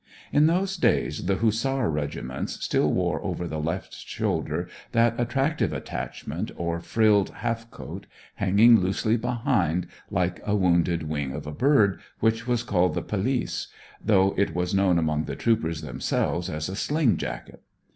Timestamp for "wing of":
11.03-11.45